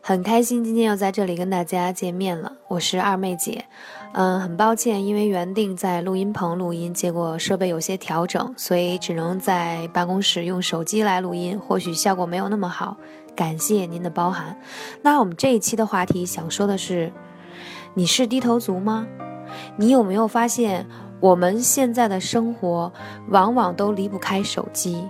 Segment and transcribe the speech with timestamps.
[0.00, 3.64] 很开心今天又在这里跟大家见面了，我是二妹姐。
[4.12, 12.96] 嗯，很抱歉，因为原定在录音棚录音，结果设备有些调整，所以只能在办公室用手机来录音，或许效果没有那么好，
[13.36, 14.56] 感谢您的包涵。
[15.02, 17.12] 那我们这一期的话题想说的是，
[17.92, 19.06] 你是低头族吗？
[19.76, 20.86] 你有没有发现，
[21.20, 22.90] 我们现在的生活
[23.28, 25.06] 往往都离不开手机？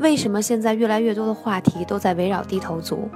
[0.00, 3.06] 为什么现在越来越多的话题都在围绕低头族？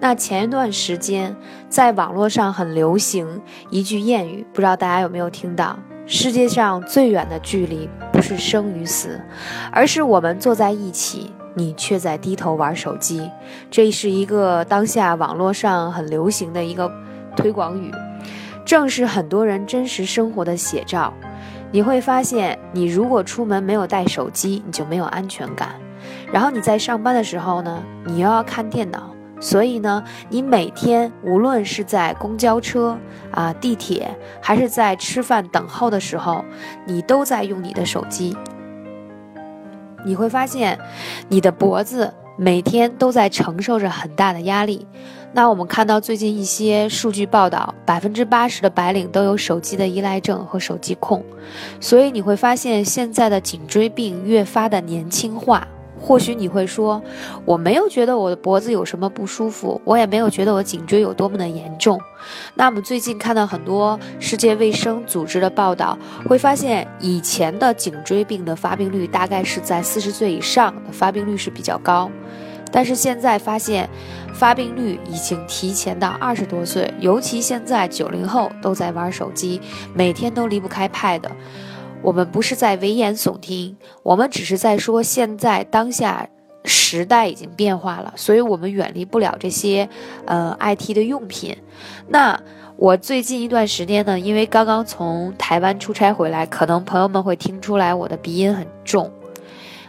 [0.00, 1.34] 那前一段时间
[1.68, 5.78] 在网络上很流行一句谚语，不知道大家有没有听到？
[6.04, 9.20] 世界上最远的距离不是生与死，
[9.70, 13.30] 而是我们坐在一起，你却在低头玩手机。
[13.70, 16.90] 这是一个当下网络上很流行的一个
[17.36, 17.92] 推广语，
[18.64, 21.14] 正是很多人真实生活的写照。
[21.70, 25.76] 你会发现，你如果出门没有带手机，你就没有安全感。
[26.32, 32.98] 然后你在上班的时候呢，你又要看电脑，所以呢，你每天无论是在公交车
[33.30, 34.08] 啊、地铁，
[34.40, 36.42] 还是在吃饭等候的时候，
[36.86, 38.34] 你都在用你的手机。
[40.04, 40.78] 你会发现，
[41.28, 44.86] 你的脖子每天都在承受着很大的压力。
[45.34, 51.22] 那我们看到最近一些数据报道，百分之八十的白领都有手机的依赖症和手机控，
[51.78, 55.66] 所以你会发现现在的颈椎病越发的年轻化。
[56.02, 57.00] 或许你会说，
[57.44, 61.98] 我没有觉得我的脖子有什么不舒服，我也没有觉得我颈椎有多么的严重。
[62.54, 65.96] 那么最近看到很多世界卫生组织的报道，
[66.28, 72.10] 会发现以前的颈椎病的发病率大概是在四十岁以上的发病率是比较高，
[72.72, 73.88] 但是现在发现
[74.34, 79.60] 发病率已经提前到二十多岁，尤其现在九零后都在玩手机，
[79.94, 81.22] 每天都离不开 Pad。
[82.02, 86.28] 我们不是在危言耸听，我们只是在说现在当下
[86.64, 89.88] 时代已经变化了，所以我们远离不了这些
[90.26, 91.56] 呃 IT 的用品。
[92.08, 92.40] 那
[92.76, 99.10] 我最近一段时间呢，因为刚刚从台湾出差回来，可能朋友们会听出来我的鼻音很重。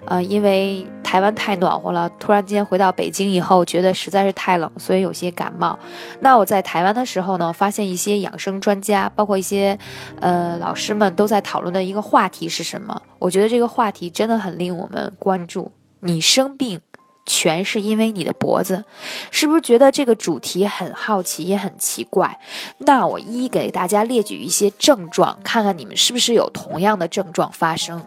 [0.06, 5.78] 呃，因为台湾太暖和了，突然间回到北京以后，觉得实在是太冷，所以有些感冒。
[6.22, 9.78] 那我在台湾的时候呢，发现一些养生专家，包括一些
[10.20, 13.00] 呃老师们都在讨论的一个话题是什么？
[13.20, 15.72] 我觉得这个话题真的很令我们关注。
[16.00, 16.82] 你生病
[17.28, 18.84] 全是因为你的脖子，
[19.30, 22.40] 是不是觉得这个主题很好奇也很奇怪？
[22.80, 28.04] 那我一一给大家列举一些症状，看看你们是不是有同样的症状发生。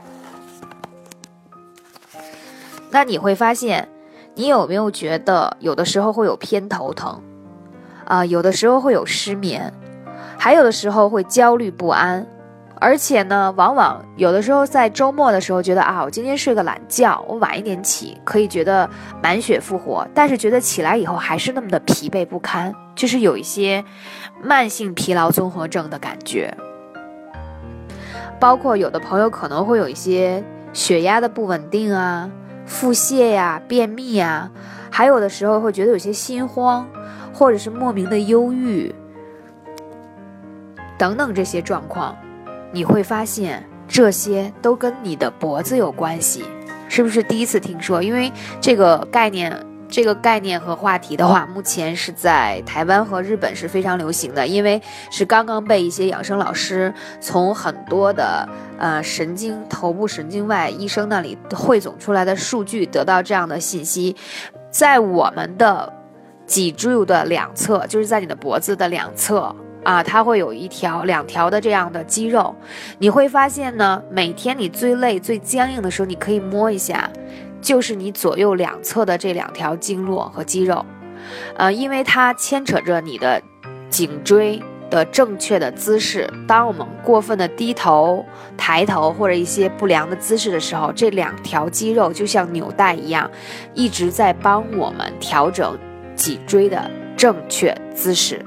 [2.91, 3.89] 那你会发现，
[4.35, 7.21] 你有没有觉得有的时候会有偏头疼，
[8.05, 9.73] 啊，有的时候会有失眠，
[10.39, 12.27] 还有的时候会焦虑不安，
[12.79, 18.89] 而且呢，往往有的时候在周末的时候觉得啊，我今天睡个懒觉，我晚一点起可以觉得
[19.23, 23.85] 满血复活，但是觉得起来以后还是那么的疲惫不堪，就是有一些
[24.43, 26.55] 慢性疲劳综合症的感觉，
[28.39, 32.31] 包括有的朋友可能会有一些血压的不稳定啊。
[32.67, 34.51] 腹泻呀、便秘呀，
[34.91, 36.87] 还有的时候会觉得有些心慌，
[37.33, 38.95] 或者是莫名的忧郁，
[40.99, 42.15] 等等这些状况，
[42.73, 46.45] 你会发现这些都跟你的脖子有关系，
[46.89, 48.03] 是不是第一次听说？
[48.03, 49.65] 因为这个概念。
[49.97, 54.79] 这个概念和话题的话，目前是在台湾和日本是非常流行的，因为
[55.11, 58.47] 是刚刚被一些养生老师从很多的
[58.77, 64.15] 呃神经头部神经外医生那里汇总出来的数据得到这样的信息，
[64.71, 65.91] 在我们的
[66.45, 72.55] 脊柱的两侧，就是在你的脖子的两侧啊，它会有一条两条的这样的肌肉，
[72.99, 77.11] 你会发现呢，每天你最累最僵硬的时候，你可以摸一下。
[77.67, 80.87] 就是你左右两侧的这两条经络和肌肉，
[81.57, 83.43] 呃，因为它牵扯着你的
[83.91, 86.33] 颈椎的正确的姿势。
[86.47, 88.25] 当我们过分的低头、
[88.57, 93.29] 抬头或者一些不良的姿势的时候，这两条肌肉就像纽带一样，
[93.75, 95.77] 一直在帮我们调整
[96.15, 98.47] 脊椎的正确姿势。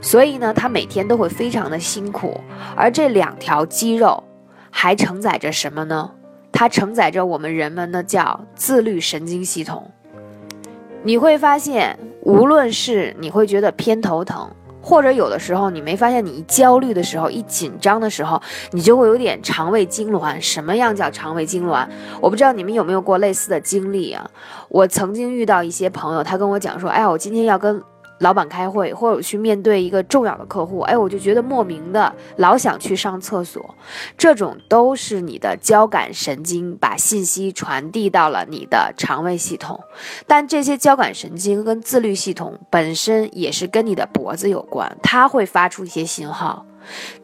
[0.00, 2.40] 所以呢，它每天都会非常的辛苦。
[2.74, 4.24] 而这两条肌肉
[4.70, 6.12] 还承载着什么呢？
[6.52, 9.90] 它承载着我们人们的叫自律神经系统。
[11.02, 14.50] 你会发现，无论是你会觉得偏头疼，
[14.82, 18.40] 或者有的时候你没发现，你一焦虑的时候，一紧张的时候，
[18.72, 20.40] 你就会有点肠胃痉挛。
[20.40, 21.86] 什么样叫肠胃痉挛？
[22.20, 24.28] 我不知道你们有没有过类似的经历啊？
[24.68, 27.82] 我曾经遇到一些朋友，他跟我讲说：“哎呀，我今天要跟。”
[28.18, 33.74] 老板开会，或者去面对一个重要的客户，哎，我就觉得莫名的老想去上厕所，
[34.16, 39.78] 这种都是你的交感神经把信息传递到了你的肠胃系统，
[40.26, 46.64] 但这些交感神经跟自律系统本身也是跟你的脖子有关，它会发出一些信号，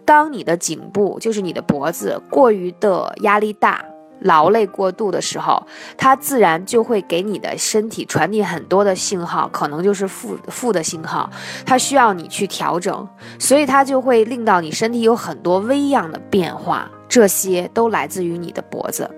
[0.04, 3.84] 当你的颈部，就是你的脖子过于的压力大。
[4.24, 5.62] 劳累过度的时候，
[5.96, 11.30] 它自然就会给你的身体传递很多的信号，可能就是负负的信号，
[11.64, 19.08] 它需要你去调整，所以它就会令到你身体有很多微样的变化，这些都来自于你的脖子。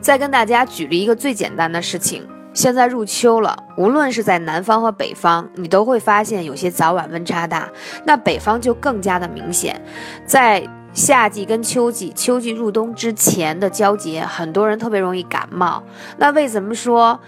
[0.00, 7.68] 再跟大家举例一个最简单的事情，现在入秋了，无论是在南方和北方，你都会发现有些早晚温差大，
[8.04, 9.80] 那北方就更加的明显，
[10.26, 10.66] 在。
[10.94, 15.82] 夏季跟秋季，秋季入冬之前的交接，很多人特别容易感冒。
[16.16, 17.18] 那为什么说，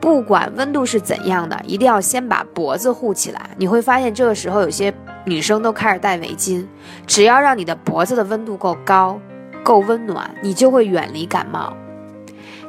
[0.00, 3.50] 不管温度是怎样的，一定要先把脖子护起来？
[3.56, 4.94] 你会发现这个时候有些
[5.26, 6.64] 女生都开始戴围巾。
[7.04, 9.20] 只要让你的脖子的温度够高、
[9.64, 11.76] 够温暖，你就会远离感冒。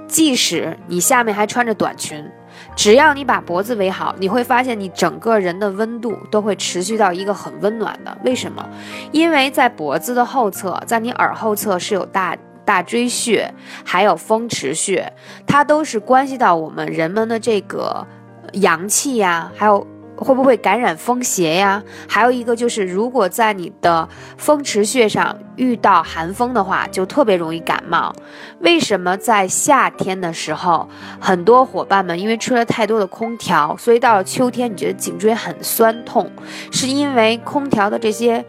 [0.08, 2.30] 即使你下面还穿着短裙。
[2.76, 8.18] 只要你把脖子围好，你会发现你整个人的温度都会持续到一个很温暖的。
[8.24, 8.68] 为什么？
[9.12, 13.54] 因为在脖子的后侧，在你耳后侧是有大大椎穴，
[13.84, 15.12] 还有风池穴，
[15.46, 18.06] 它都是关系到我们人们的这个
[18.54, 19.86] 阳气呀，还有。
[20.24, 21.82] 会不会感染风邪呀？
[22.08, 24.08] 还有一个就是，如果在你的
[24.38, 28.14] 风池穴上遇到寒风的话，就特别容易感冒。
[28.60, 30.88] 为什么在夏天的时候，
[31.20, 36.32] 很多伙伴们因为吹了太多的空调，所以到了秋天你觉得颈椎很酸痛？
[36.72, 38.46] 是因为空调的这些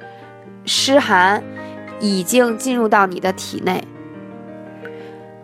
[0.66, 1.42] 湿寒
[2.00, 3.82] 已经进入到你的体内，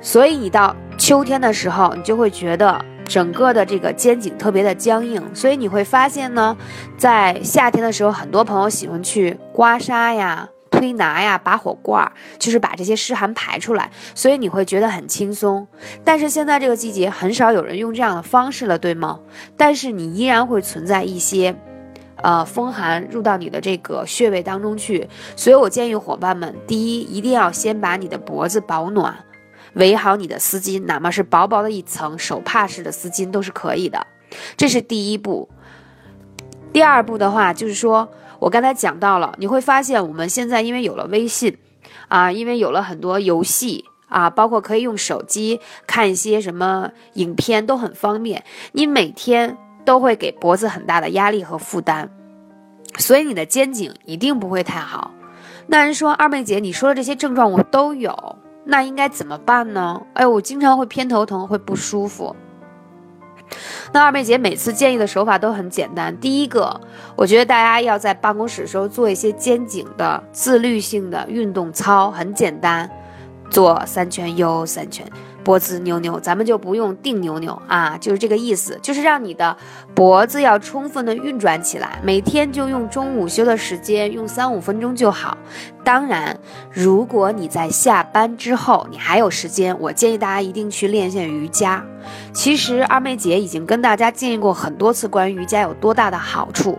[0.01, 2.85] 所以你到秋天的时候，你就会觉得。
[3.09, 6.57] 整个的这个肩颈特别的僵硬，所以你会发现呢，
[6.97, 15.67] 在夏天的时候，很多朋友喜欢去刮痧呀、推拿呀、拔火罐，就是把这些湿寒排出来，所以你会觉得很轻松。
[16.05, 19.19] 但是现在这个季节很少有人用这样的方式了，对吗？
[19.57, 21.57] 但是你依然会存在一些，
[22.17, 29.25] 呃，风寒入到你的这个穴位当中去，所以我建议伙伴们，第一，一定要先把你的脖子保暖。
[29.79, 34.07] 围好你的丝巾，哪怕是薄薄的一层手帕式的丝巾都是可以的，
[34.57, 35.49] 这是第一步。
[36.73, 38.09] 第二步的话，就是说
[38.41, 41.57] 我刚才讲到了，你会发现我们现在因为有了微信
[42.09, 52.11] 啊，因为有了很多游戏啊，包括可以用手机看一些什么影片都很方便，你每天都会给脖子很大的压力和负担，
[52.99, 55.13] 所以你的肩颈一定不会太好。
[55.69, 58.38] 那人说二妹姐，你说的这些症状我都有。
[58.71, 60.03] 那应该怎么办呢？
[60.13, 62.37] 哎，我经常会偏头疼，会不舒服。
[63.93, 66.15] 那二妹姐每次建议的手法都很简单。
[66.21, 66.79] 第一个，
[67.17, 72.91] 我觉得大家要在办公室的时候做一些肩颈的自律性的运动操，很简单，
[73.49, 75.11] 做三圈右三圈。
[75.49, 79.57] 脖子扭扭，咱们就不用定扭扭啊，就是这个意思，就是让你的
[79.95, 81.99] 脖子要充分的运转起来。
[82.05, 85.39] 每天就用中午休的时间，用三五分钟就好。
[85.83, 86.39] 当然，
[86.71, 91.83] 如果你在下班之后你还有时间，我建议大家一定去练一下瑜伽。
[92.35, 96.79] 其实二妹姐已经跟大家建议过很多次关于瑜伽有多大的好处，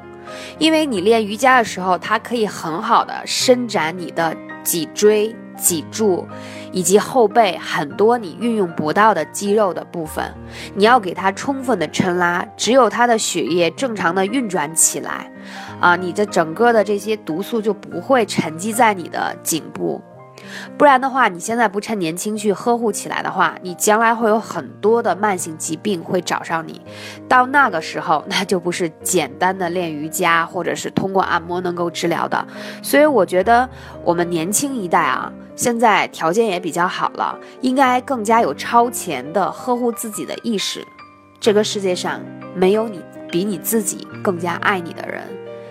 [0.60, 5.36] 因为你练瑜伽的时候，它可以很好的伸展你的脊椎。
[5.62, 6.26] 脊柱
[6.72, 10.34] 以及后背很多你运用不到的肌肉的部分，
[10.76, 15.32] 你要给它充分的抻拉，只有它的血液正常的运转起来，
[15.80, 20.02] 啊，你的整个的这些毒素就不会沉积在你的颈部。
[20.78, 26.82] 不然的话，你现在不趁年轻去呵护起来的话，你将来会有很多的慢性疾病会找上你。
[27.28, 32.46] 到那个时候，那就不是简单的练瑜伽或者是通过按摩能够治疗的。
[32.82, 33.70] 所以我觉得
[34.04, 40.86] 我们年轻一代啊，现在条件也比较好了，应该更加有超前的呵护自己的意识。
[41.40, 42.20] 这个世界上
[42.54, 43.02] 没有你
[43.32, 45.24] 比你自己更加爱你的人，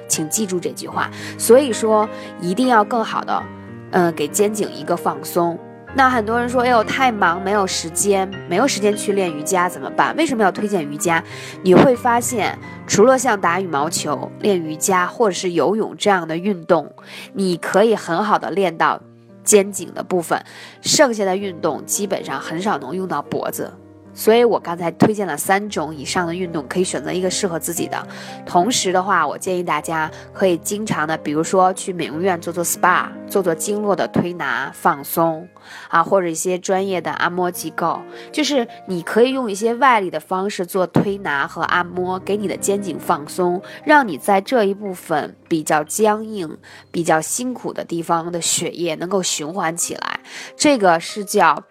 [0.09, 1.11] 请记住这句话。
[1.37, 2.09] 所以说，
[2.41, 3.43] 一定要更好的。
[3.91, 5.59] 嗯，给肩颈一个放松。
[5.95, 10.15] 那很多人说，哎呦，太忙，没有时间，没有时间去练瑜伽，怎么办？
[10.17, 11.25] 为什么要推荐瑜伽？
[11.63, 16.93] 你会发现，除了像打羽毛球、练瑜伽或者是游泳这样的运动，
[17.33, 19.01] 你可以很好的练到
[19.43, 20.39] 肩颈的部分，
[20.83, 23.73] 剩下的运动基本上很少能用到脖子。
[24.19, 28.05] 所以我刚才推荐了三种以上的运动，可以选择一个适合自己的。
[28.45, 35.49] 同时的话，我建议大家可以经常的，比如说去美容院做做 SPA，做做经络的推拿放松
[35.89, 38.01] 啊，或者一些专业的按摩机构，
[38.33, 46.59] 就是你可以用一些外力的方式做推拿和按摩，给你的肩颈放松，让你在这一部分比较僵硬、
[46.91, 50.19] 比较辛苦的地方的血液能够循环起来。
[50.57, 51.63] 这个是叫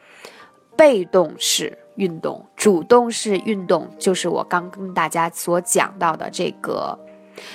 [0.77, 1.77] 被动式。
[1.98, 6.98] 运动，主动式运动就是我刚跟大家所讲到的这个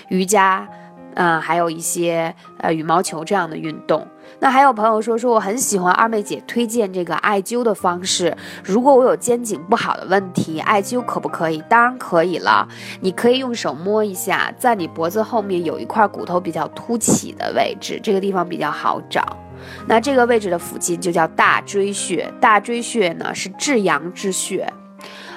[0.09, 0.69] 瑜伽，
[1.15, 4.07] 嗯，还有一些呃羽毛球这样的运动。
[4.39, 11.63] 那还有朋友说说我很喜欢二妹姐推荐这个艾灸的方式，如果我有肩颈不好的问题，艾灸可不可以？
[11.69, 12.67] 当然可以了，
[13.01, 19.37] 你可以用手摸一下，在你脖子后面有一块骨头比较凸起的位置，这个地方比较好找。
[19.87, 24.73] 那这个位置的附近就叫大椎穴，大椎穴呢是至阳之穴，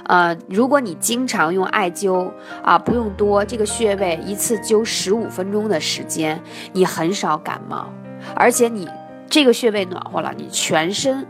[0.05, 2.31] 呃，如果你经常用艾灸
[2.63, 6.41] 啊，不用多，这个穴位一次灸十五分钟的时间，
[6.73, 7.89] 你很少感冒，
[8.35, 8.87] 而且你
[9.29, 11.25] 这个穴位暖和了，你全身。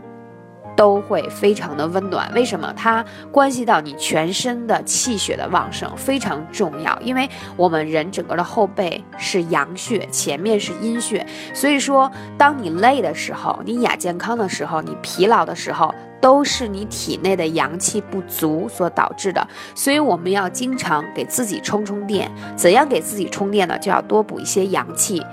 [0.76, 2.72] 都会非常的温暖，为什么？
[2.76, 6.96] 它关系到你全身的气血的旺盛，非常重要。
[7.00, 19.48] 因为我们人整个的后背是阳穴，前面是阴穴，所以说，当你累的时候，你亚健康的时候，你疲劳的时候，都是你体内的阳气不足所导致的。
[19.74, 22.30] 所以我们要经常给自己充充电。
[22.54, 23.78] 怎样给自己充电呢？
[23.78, 25.24] 就要多补一些阳气。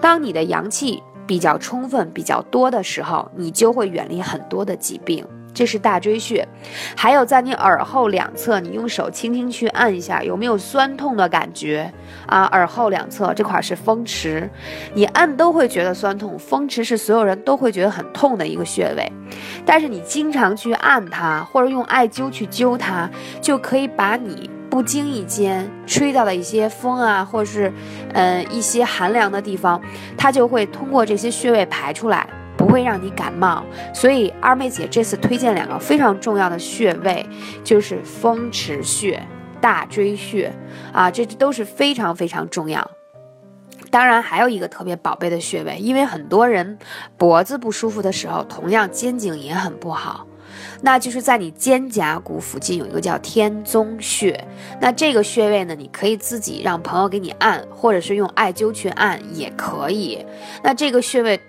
[0.00, 1.02] 当你的阳气。
[1.26, 5.24] 比较充分、比较多的时候，你就会远离很多的疾病。
[5.54, 6.48] 这是大椎穴，
[6.96, 11.92] 还有在你耳后两侧，你用手轻轻去按一下，有没有酸痛的感觉
[12.24, 12.44] 啊？
[12.44, 14.48] 耳后两侧这块是风池，
[14.94, 16.38] 你按都会觉得酸痛。
[16.38, 19.12] 风池是所有人都会觉得很痛的一个穴位，
[19.66, 23.10] 但是你经常去按它，或者用艾灸去灸它，
[23.42, 24.50] 就可以把你。
[24.72, 27.70] 不经意间吹到的一些风啊，或者是，
[28.14, 29.78] 嗯，一些寒凉的地方，
[30.16, 32.26] 它就会通过这些穴位排出来，
[32.56, 33.62] 不会让你感冒。
[33.92, 37.28] 所以二妹姐这次推荐两个非常重要的穴位，
[37.62, 39.22] 就是风池穴、
[39.60, 40.50] 大椎穴
[40.90, 42.90] 啊，这都是非常非常重要。
[43.90, 46.78] 当然还有一个特别宝贝的穴位，因为很多人
[47.18, 50.26] 脖子不舒服的时候，同样肩颈也很不好。
[50.80, 54.46] 那就是在你肩胛骨附近有一个叫天宗穴，
[54.80, 60.24] 那这个穴位呢，你可以自己让朋友给你按，或者是用艾灸去按也可以。
[60.62, 61.40] 那这个穴位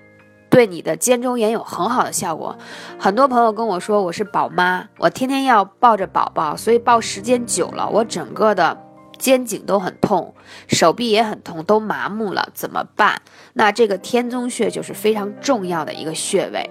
[0.50, 2.58] 对你的肩周炎有很好的效果。
[3.00, 8.78] 很多朋友跟我说，我是宝妈，我天天要抱着宝宝，所以抱时间久了，我整个的
[9.18, 10.34] 肩颈都很痛，
[10.68, 13.22] 手臂也很痛，都麻木了，怎么办？
[13.54, 16.70] 那这个天宗穴就是非常重要的一个穴位。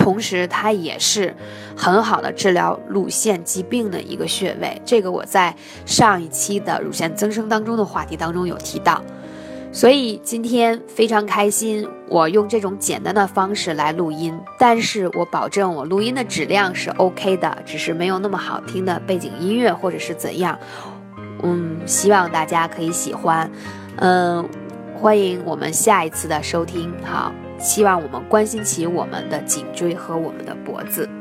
[0.00, 1.34] 同时，它也是
[1.76, 4.80] 很好的治疗乳腺疾病的一个穴位。
[4.84, 5.54] 这个我在
[5.84, 9.02] 上一期的乳腺增生当中的话题当中有提到。
[9.72, 20.58] 所以今天非常开心，我用这种简单的方式来录音，但是我保证我录音的质量是 OK 的，只是没有那么好听的背景音乐或者是怎样。
[21.42, 23.48] 嗯，希望大家可以喜欢。
[23.96, 24.48] 嗯，
[24.96, 26.92] 欢迎我们下一次的收听。
[27.04, 27.32] 好。
[27.60, 31.19] 希望我们关心起我们的颈椎和我们的脖子。